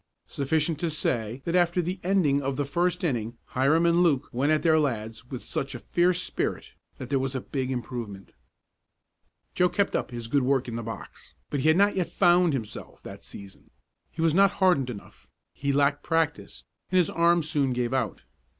Sufficient 0.25 0.79
to 0.79 0.89
say 0.89 1.43
that 1.45 1.53
after 1.55 1.79
the 1.79 1.99
ending 2.03 2.41
of 2.41 2.55
the 2.55 2.65
first 2.65 3.03
inning 3.03 3.37
Hiram 3.49 3.85
and 3.85 4.01
Luke 4.01 4.29
went 4.31 4.51
at 4.51 4.63
their 4.63 4.79
lads 4.79 5.23
in 5.29 5.37
such 5.37 5.75
a 5.75 5.79
fierce 5.79 6.23
spirit 6.23 6.71
that 6.97 7.11
there 7.11 7.19
was 7.19 7.35
a 7.35 7.39
big 7.39 7.69
improvement. 7.69 8.33
Joe 9.53 9.69
kept 9.69 9.95
up 9.95 10.09
his 10.09 10.27
good 10.27 10.41
work 10.41 10.67
in 10.67 10.75
the 10.75 10.81
box, 10.81 11.35
but 11.51 11.59
he 11.59 11.67
had 11.67 11.77
not 11.77 11.95
yet 11.95 12.09
"found" 12.09 12.53
himself 12.53 13.03
that 13.03 13.23
season. 13.23 13.69
He 14.09 14.23
was 14.23 14.33
not 14.33 14.53
hardened 14.53 14.89
enough; 14.89 15.27
he 15.53 15.71
lacked 15.71 16.01
practice, 16.01 16.63
and 16.89 16.97
his 16.97 17.11
arm 17.11 17.43
soon 17.43 17.71
gave 17.71 17.93
out. 17.93 18.21